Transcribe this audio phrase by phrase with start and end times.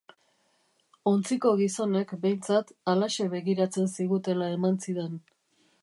[1.11, 5.19] Ontziko gizonek, behintzat, halaxe begiratzen zigutela eman zidan.